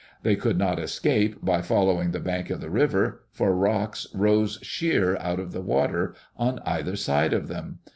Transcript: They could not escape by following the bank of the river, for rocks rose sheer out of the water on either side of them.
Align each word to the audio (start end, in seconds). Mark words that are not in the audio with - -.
They 0.23 0.35
could 0.35 0.57
not 0.57 0.79
escape 0.79 1.45
by 1.45 1.61
following 1.61 2.09
the 2.09 2.19
bank 2.19 2.49
of 2.49 2.59
the 2.59 2.71
river, 2.71 3.21
for 3.31 3.55
rocks 3.55 4.07
rose 4.15 4.57
sheer 4.63 5.15
out 5.17 5.39
of 5.39 5.51
the 5.51 5.61
water 5.61 6.15
on 6.35 6.57
either 6.65 6.95
side 6.95 7.33
of 7.33 7.47
them. 7.49 7.77